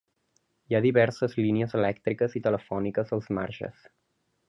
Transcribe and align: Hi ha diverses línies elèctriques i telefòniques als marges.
Hi 0.71 0.77
ha 0.77 0.81
diverses 0.85 1.35
línies 1.41 1.77
elèctriques 1.81 2.35
i 2.41 2.43
telefòniques 2.49 3.17
als 3.19 3.33
marges. 3.41 3.89